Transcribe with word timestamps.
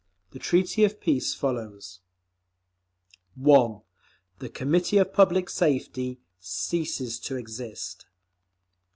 The 0.31 0.39
treaty 0.39 0.83
of 0.83 0.99
peace 0.99 1.35
follows: 1.35 1.99
1. 3.35 3.81
The 4.39 4.49
Committee 4.49 4.97
of 4.97 5.13
Public 5.13 5.47
Safety 5.47 6.17
ceases 6.39 7.19
to 7.19 7.35
exist. 7.35 8.07